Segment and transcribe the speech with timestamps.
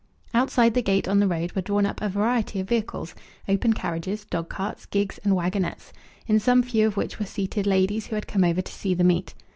[0.33, 3.13] Outside the gate on the road were drawn up a variety of vehicles,
[3.47, 5.91] open carriages, dog carts, gigs, and waggonettes,
[6.25, 9.03] in some few of which were seated ladies who had come over to see the
[9.03, 9.35] meet.